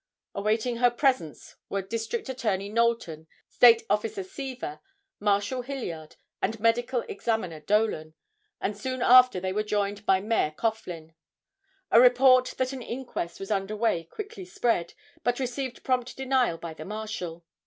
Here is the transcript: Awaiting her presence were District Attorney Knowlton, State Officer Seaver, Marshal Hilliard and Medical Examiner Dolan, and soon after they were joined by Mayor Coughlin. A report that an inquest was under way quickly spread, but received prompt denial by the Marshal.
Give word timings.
Awaiting 0.33 0.77
her 0.77 0.89
presence 0.89 1.57
were 1.69 1.83
District 1.83 2.27
Attorney 2.27 2.69
Knowlton, 2.69 3.27
State 3.47 3.83
Officer 3.87 4.23
Seaver, 4.23 4.79
Marshal 5.19 5.61
Hilliard 5.61 6.15
and 6.41 6.59
Medical 6.59 7.01
Examiner 7.01 7.59
Dolan, 7.59 8.15
and 8.59 8.75
soon 8.75 9.03
after 9.03 9.39
they 9.39 9.53
were 9.53 9.61
joined 9.61 10.03
by 10.07 10.19
Mayor 10.19 10.55
Coughlin. 10.57 11.13
A 11.91 12.01
report 12.01 12.55
that 12.57 12.73
an 12.73 12.81
inquest 12.81 13.39
was 13.39 13.51
under 13.51 13.75
way 13.75 14.03
quickly 14.03 14.43
spread, 14.43 14.95
but 15.23 15.39
received 15.39 15.83
prompt 15.83 16.17
denial 16.17 16.57
by 16.57 16.73
the 16.73 16.83
Marshal. 16.85 17.45